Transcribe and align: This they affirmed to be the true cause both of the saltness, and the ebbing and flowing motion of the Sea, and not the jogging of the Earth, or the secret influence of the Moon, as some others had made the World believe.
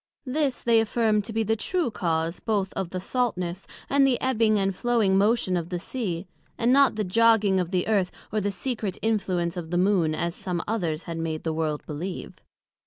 This 0.25 0.63
they 0.63 0.79
affirmed 0.79 1.25
to 1.25 1.31
be 1.31 1.43
the 1.43 1.55
true 1.55 1.91
cause 1.91 2.39
both 2.39 2.73
of 2.73 2.89
the 2.89 2.99
saltness, 2.99 3.67
and 3.87 4.01
the 4.07 4.19
ebbing 4.19 4.57
and 4.57 4.75
flowing 4.75 5.15
motion 5.15 5.55
of 5.55 5.69
the 5.69 5.77
Sea, 5.77 6.25
and 6.57 6.73
not 6.73 6.95
the 6.95 7.03
jogging 7.03 7.59
of 7.59 7.69
the 7.69 7.87
Earth, 7.87 8.11
or 8.31 8.41
the 8.41 8.49
secret 8.49 8.97
influence 9.03 9.57
of 9.57 9.69
the 9.69 9.77
Moon, 9.77 10.15
as 10.15 10.33
some 10.33 10.63
others 10.67 11.03
had 11.03 11.19
made 11.19 11.43
the 11.43 11.53
World 11.53 11.85
believe. 11.85 12.39